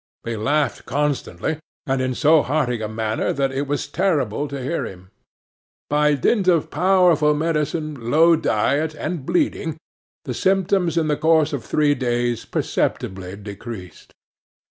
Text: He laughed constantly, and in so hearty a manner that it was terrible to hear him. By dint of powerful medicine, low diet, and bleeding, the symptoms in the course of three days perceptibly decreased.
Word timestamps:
He 0.23 0.35
laughed 0.35 0.87
constantly, 0.87 1.59
and 1.85 2.01
in 2.01 2.15
so 2.15 2.41
hearty 2.41 2.81
a 2.81 2.87
manner 2.87 3.31
that 3.33 3.51
it 3.51 3.67
was 3.67 3.85
terrible 3.85 4.47
to 4.47 4.59
hear 4.59 4.83
him. 4.83 5.11
By 5.91 6.15
dint 6.15 6.47
of 6.47 6.71
powerful 6.71 7.35
medicine, 7.35 8.09
low 8.09 8.35
diet, 8.35 8.95
and 8.95 9.23
bleeding, 9.27 9.77
the 10.25 10.33
symptoms 10.33 10.97
in 10.97 11.07
the 11.07 11.17
course 11.17 11.53
of 11.53 11.63
three 11.63 11.93
days 11.93 12.45
perceptibly 12.45 13.35
decreased. 13.35 14.11